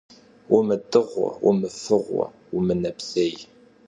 [0.55, 3.33] Умыдыгъуэ, умыфыгъуэ, умынэпсей.